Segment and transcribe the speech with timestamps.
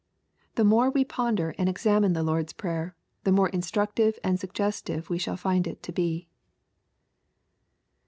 [0.55, 5.33] The more we ponder and examine the Lord's Prayer, the more instructive and suggestive shall
[5.35, 6.27] we find it to be.